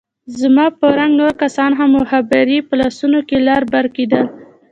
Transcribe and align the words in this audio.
زما 0.39 0.65
په 0.79 0.87
رنګ 0.97 1.11
نور 1.21 1.33
کسان 1.43 1.71
هم 1.79 1.89
مخابرې 1.97 2.57
په 2.67 2.73
لاسو 2.79 3.05
کښې 3.29 3.39
لر 3.47 3.61
بر 3.73 3.85
کېدل. 3.95 4.25